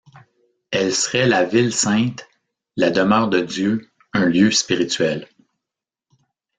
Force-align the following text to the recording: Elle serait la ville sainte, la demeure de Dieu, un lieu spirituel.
Elle 0.71 0.95
serait 0.95 1.27
la 1.27 1.45
ville 1.45 1.71
sainte, 1.71 2.27
la 2.75 2.89
demeure 2.89 3.27
de 3.29 3.39
Dieu, 3.41 3.91
un 4.13 4.25
lieu 4.25 4.49
spirituel. 4.49 5.27